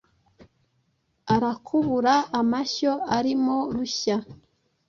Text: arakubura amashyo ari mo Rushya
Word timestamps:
arakubura 1.33 2.15
amashyo 2.39 2.91
ari 3.17 3.33
mo 3.43 3.57
Rushya 3.75 4.17